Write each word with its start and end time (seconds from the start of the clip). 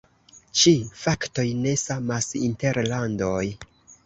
Ĉi 0.61 0.71
faktoj 1.01 1.45
ne 1.67 1.75
samas 1.83 2.31
inter 2.41 2.81
landoj. 2.89 3.45